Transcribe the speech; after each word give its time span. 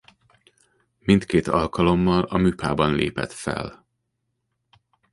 Mindkét 0.99 1.47
alkalommal 1.47 2.21
a 2.23 2.37
Müpában 2.37 2.95
lépett 2.95 3.31
fel. 3.31 3.85